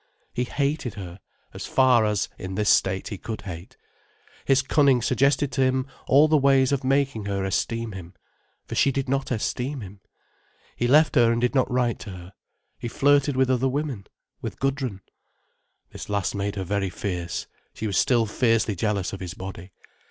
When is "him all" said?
5.61-6.27